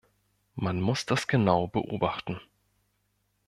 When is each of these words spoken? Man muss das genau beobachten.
Man 0.55 0.81
muss 0.81 1.05
das 1.05 1.27
genau 1.27 1.67
beobachten. 1.67 2.39